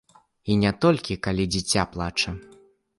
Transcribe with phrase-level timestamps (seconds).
[0.53, 2.39] І не толькі калі дзіця плача.